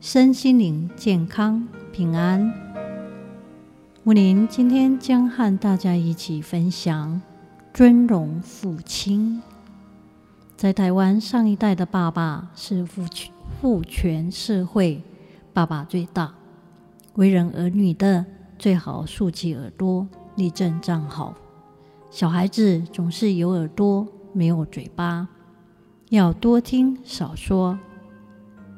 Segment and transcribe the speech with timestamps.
[0.00, 2.52] 身心灵健康平安。
[4.04, 7.20] 木林今天将和大家一起分享
[7.74, 9.42] 尊荣父亲。
[10.56, 15.02] 在台湾，上一代的爸爸是父权父权社会，
[15.52, 16.32] 爸爸最大，
[17.14, 18.24] 为人儿女的
[18.56, 20.06] 最好竖起耳朵，
[20.36, 21.34] 立正站好。
[22.08, 25.26] 小孩子总是有耳朵没有嘴巴，
[26.10, 27.76] 要多听少说。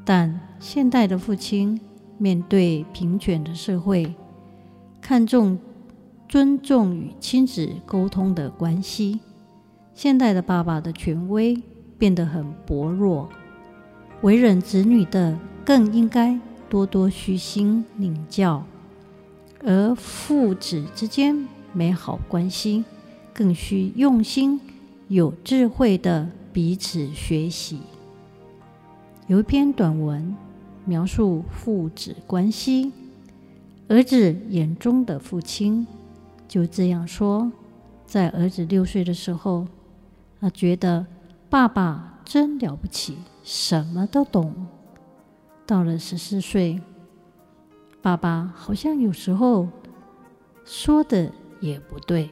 [0.04, 1.80] 但现代的父亲
[2.18, 4.14] 面对平权的社会，
[5.00, 5.58] 看重
[6.28, 9.20] 尊重与亲子沟通的关系。
[9.94, 11.60] 现代的爸爸的权威
[11.98, 13.28] 变得很薄弱，
[14.22, 18.64] 为人子女的更应该多多虚心领教，
[19.64, 22.84] 而父子之间美好关系
[23.34, 24.60] 更需用心、
[25.08, 27.80] 有智慧的彼此学习。
[29.30, 30.36] 有一篇短文
[30.84, 32.90] 描述父子关系，
[33.86, 35.86] 儿子眼中的父亲
[36.48, 37.52] 就这样说：
[38.04, 39.68] 在儿子六岁的时候，
[40.40, 41.06] 他觉得
[41.48, 44.66] 爸爸真了不起，什么都懂。
[45.64, 46.80] 到了十四岁，
[48.02, 49.68] 爸爸好像有时候
[50.64, 52.30] 说的也不对。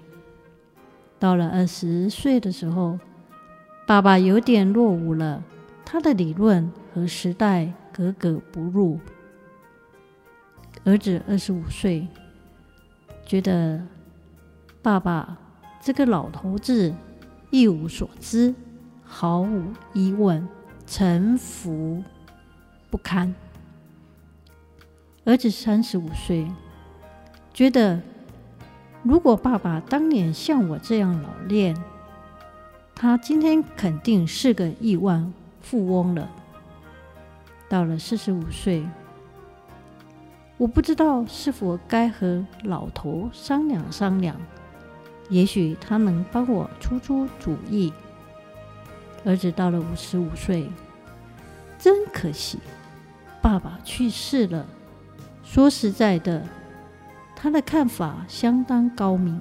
[1.21, 2.99] 到了二十岁的时候，
[3.87, 5.45] 爸爸有点落伍了，
[5.85, 6.69] 他的理论。
[6.93, 8.99] 和时代格格不入。
[10.85, 12.07] 儿子二十五岁，
[13.27, 13.83] 觉得
[14.81, 15.37] 爸爸
[15.83, 16.95] 这个老头子
[17.51, 18.55] 一无所知，
[19.05, 20.47] 毫无疑问，
[20.87, 22.03] 城府
[22.91, 23.35] 不堪。
[25.25, 26.47] 儿子三十五岁，
[27.53, 28.01] 觉得
[29.03, 31.77] 如果爸爸当年像我这样老练，
[32.95, 36.31] 他今天肯定是个亿万富翁了。
[37.69, 38.87] 到了四十五岁，
[40.57, 44.35] 我不知道是否该和老头商量商量，
[45.29, 47.93] 也许他能帮我出出主意。
[49.25, 50.71] 儿子到了五十五岁，
[51.79, 52.59] 真可惜，
[53.43, 54.65] 爸爸去世了。
[55.43, 56.43] 说实在的，
[57.37, 59.41] 他的看法相当高明。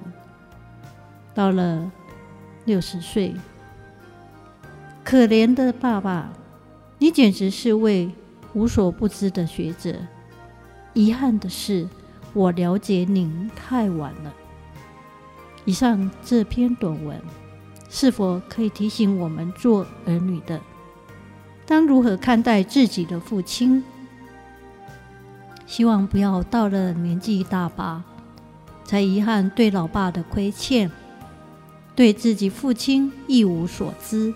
[1.33, 1.89] 到了
[2.65, 3.33] 六十岁，
[5.03, 6.29] 可怜的爸爸。
[6.99, 8.11] 你简直是位
[8.53, 9.95] 无所不知的学者。
[10.93, 11.87] 遗憾的是，
[12.33, 14.33] 我了解您太晚了。
[15.65, 17.21] 以上这篇短文，
[17.89, 20.59] 是否可以提醒我们做儿女的，
[21.65, 23.83] 当如何看待自己的父亲？
[25.67, 28.01] 希望不要到了年纪大把，
[28.85, 30.89] 才遗憾对老爸的亏欠，
[31.93, 34.33] 对自己父亲一无所知。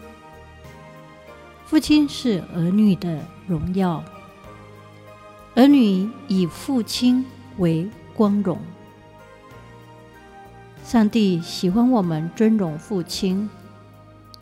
[1.72, 4.04] 父亲是儿女的荣耀，
[5.56, 7.26] 儿女以父亲
[7.59, 8.59] 为光荣。
[10.84, 13.50] 上帝喜欢我们尊荣父亲，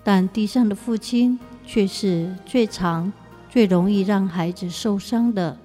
[0.03, 3.13] 但地上的父亲却是最常、
[3.47, 5.55] 最容易让孩子受伤的。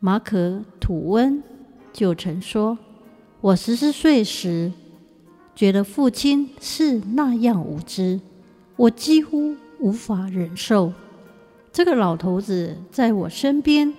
[0.00, 0.48] 马可·
[0.80, 1.40] 吐温
[1.92, 2.76] 就曾说
[3.40, 4.72] ：“我十四岁时，
[5.54, 8.20] 觉得父亲是那样无知，
[8.74, 10.92] 我几乎……”无法忍受
[11.72, 13.92] 这个老头子在我身边，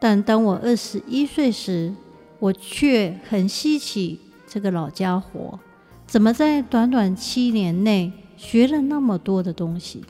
[0.00, 1.94] 但当我二十一岁时，
[2.40, 4.18] 我却很稀奇
[4.48, 5.60] 这个老家伙
[6.04, 10.04] 怎么在短短七年内学了那么多的东西。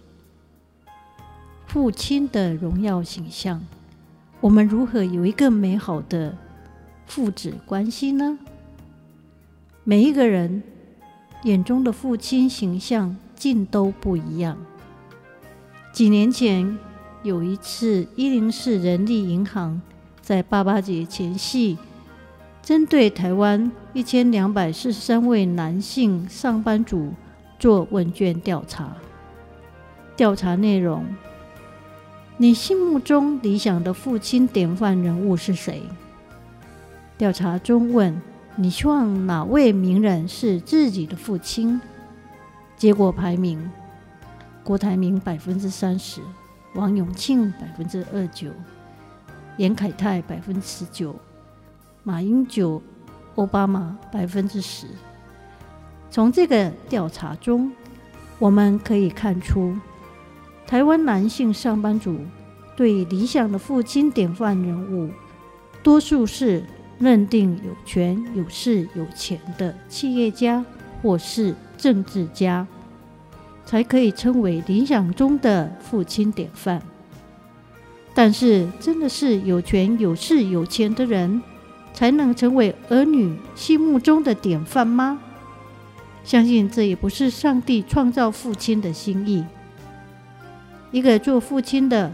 [1.66, 3.62] 父亲的荣耀形象，
[4.40, 6.34] 我们如何有一个美好的
[7.04, 8.38] 父子关系呢？
[9.84, 10.62] 每一个人
[11.42, 13.14] 眼中的父亲形象。
[13.42, 14.56] 尽都不一样。
[15.92, 16.78] 几年前
[17.24, 19.82] 有一次，一零四人力银行
[20.20, 21.76] 在八八节前夕，
[22.62, 27.14] 针对台湾一千两百四十三位男性上班族
[27.58, 28.96] 做问卷调查。
[30.16, 31.04] 调查内容：
[32.36, 35.82] 你心目中理想的父亲典范人物是谁？
[37.18, 38.22] 调查中问：
[38.54, 41.80] 你希望哪位名人是自己的父亲？
[42.82, 43.70] 结果排名，
[44.64, 46.20] 郭台铭百分之三十，
[46.74, 48.50] 王永庆百分之二九，
[49.56, 51.14] 严凯泰百分之十九，
[52.02, 52.82] 马英九、
[53.36, 54.88] 奥巴马百分之十。
[56.10, 57.70] 从这个调查中，
[58.40, 59.76] 我们可以看出，
[60.66, 62.18] 台湾男性上班族
[62.76, 65.08] 对理想的父亲典范人物，
[65.84, 66.64] 多数是
[66.98, 70.64] 认定有权有势有钱的企业家
[71.00, 72.66] 或是政治家。
[73.64, 76.82] 才可以称为理想中的父亲典范。
[78.12, 81.40] 但是，真的是有权有势有钱的人
[81.94, 85.20] 才能成为儿女心目中的典范吗？
[86.24, 89.44] 相信这也不是上帝创造父亲的心意。
[90.90, 92.12] 一个做父亲的，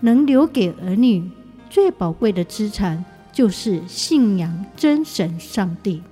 [0.00, 1.28] 能留给儿女
[1.68, 6.02] 最宝贵的资产，就是信仰真神上帝，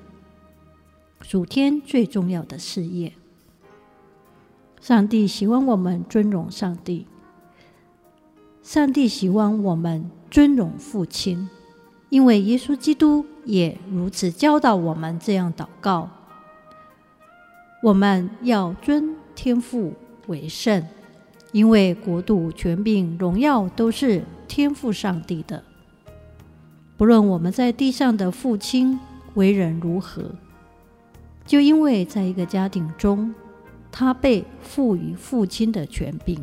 [1.28, 3.12] 主天最重要的事业。
[4.80, 7.04] 上帝喜欢我们尊荣上帝，
[8.62, 11.50] 上帝喜欢我们尊荣父亲，
[12.08, 16.08] 因为耶稣基督也如此教导我们这样祷告：
[17.82, 19.92] 我们要尊天父
[20.28, 20.82] 为圣，
[21.52, 25.62] 因为国度、权柄、荣耀都是天父上帝的。
[26.96, 28.98] 不论我们在地上的父亲
[29.34, 30.30] 为人如何，
[31.48, 33.34] 就因为在一个家庭中。
[33.90, 36.38] 他被赋予父亲的权柄，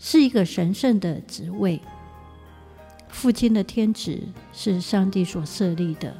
[0.00, 1.80] 是一个神圣的职位。
[3.08, 6.12] 父亲的天职是上帝所设立的。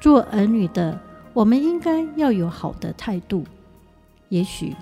[0.00, 0.98] 做儿女的，
[1.34, 3.44] 我们应该要有好的态度。
[4.28, 4.74] 也许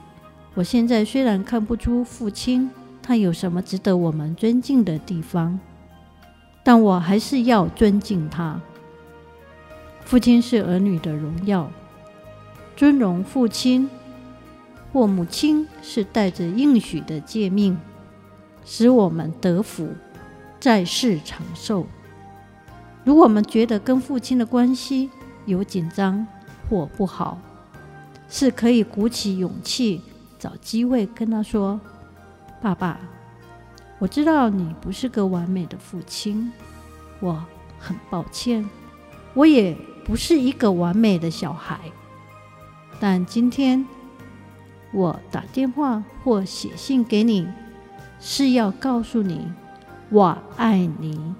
[0.54, 2.70] 我现在虽然看不出父亲
[3.02, 5.58] 他有什么值得我们尊敬的地方，
[6.62, 8.60] 但我还是要尊敬他。
[10.04, 11.68] 父亲是儿女的荣耀，
[12.76, 13.88] 尊荣父亲。
[14.92, 17.78] 或母亲是带着应许的诫命，
[18.64, 19.94] 使我们得福，
[20.58, 21.86] 在世长寿。
[23.04, 25.08] 如果我们觉得跟父亲的关系
[25.46, 26.26] 有紧张
[26.68, 27.38] 或不好，
[28.28, 30.02] 是可以鼓起勇气，
[30.40, 31.80] 找机会跟他说
[32.60, 32.98] ：“爸爸，
[34.00, 36.52] 我知道你不是个完美的父亲，
[37.20, 37.44] 我
[37.78, 38.68] 很抱歉，
[39.34, 41.78] 我也不是一个完美的小孩，
[43.00, 43.84] 但今天。”
[44.92, 47.46] 我打电话或写信给你，
[48.18, 49.46] 是要告诉你，
[50.08, 51.32] 我爱你。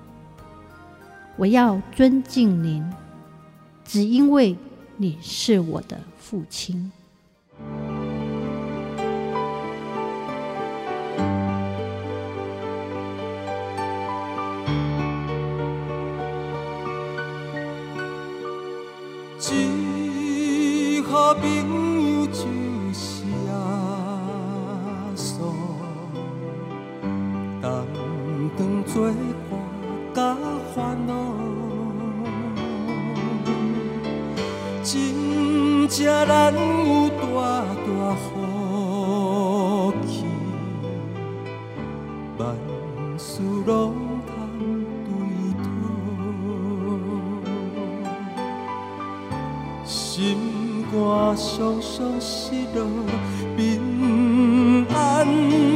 [1.36, 2.88] 我要尊敬您，
[3.84, 4.56] 只因为
[4.96, 6.92] 你是我的父亲。
[28.86, 29.14] 做伴
[30.14, 30.36] 甲
[30.74, 31.12] 烦恼，
[34.82, 36.58] 真正难有
[37.10, 37.22] 大
[37.86, 38.26] 大福
[40.06, 40.24] 气，
[42.36, 42.40] 万
[43.16, 43.94] 事拢
[44.26, 44.28] 通
[45.04, 45.08] 对
[45.62, 45.66] 讨，
[49.84, 50.92] 心肝
[51.36, 51.88] 常常
[52.20, 52.78] 失落
[55.24, 55.69] 平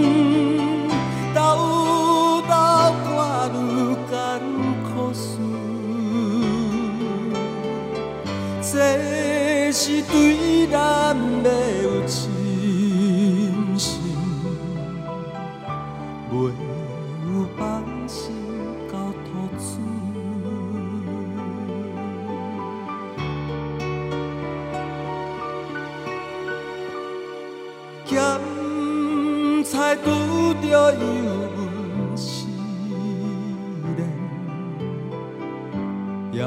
[36.35, 36.45] 也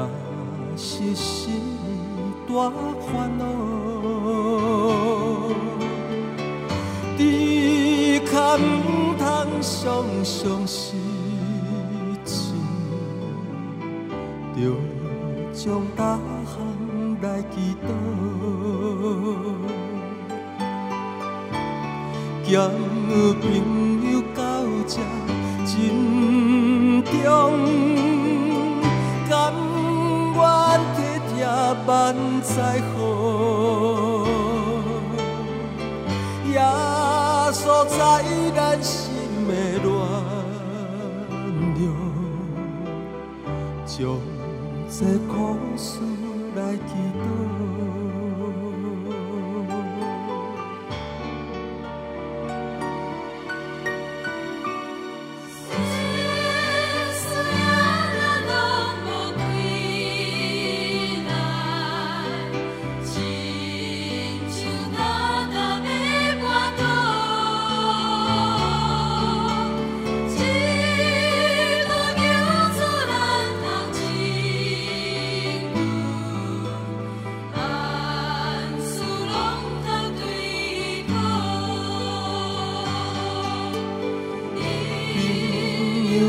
[0.76, 1.62] 是心。
[2.48, 2.70] 大
[3.12, 3.44] 烦恼，
[7.16, 9.22] 只可唔通
[9.60, 9.66] 常
[10.24, 10.96] 常失
[12.24, 12.54] 志，
[14.56, 14.58] 着
[15.52, 15.62] 将
[15.94, 16.56] 大项
[17.20, 17.54] 来祈
[17.84, 17.86] 祷，
[22.50, 22.50] 交
[23.40, 23.44] 朋
[24.10, 24.40] 友到
[24.86, 24.96] 这
[25.66, 25.70] 真
[27.04, 28.07] 重。
[31.88, 33.00] 万载好，
[36.52, 36.60] 耶
[37.50, 37.98] 稣在
[38.54, 38.94] 咱心
[39.48, 39.50] 的
[39.82, 39.88] 暖
[41.78, 41.88] 流，
[43.86, 43.96] 将
[44.90, 44.98] 这
[45.32, 45.88] 苦事
[46.54, 48.07] 来祈祷。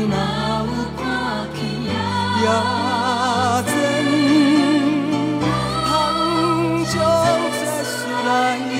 [0.08, 0.14] 哪
[0.66, 1.00] 有看
[1.54, 1.58] 去
[2.42, 2.46] 也
[3.66, 3.72] 真，
[5.84, 5.88] 含
[6.86, 6.94] 将
[7.52, 7.90] 坐世
[8.26, 8.28] 来
[8.68, 8.72] 祈，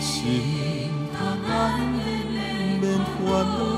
[0.00, 0.12] 心
[1.12, 1.16] 他
[1.48, 1.98] 难免
[2.80, 3.73] 免烦恼。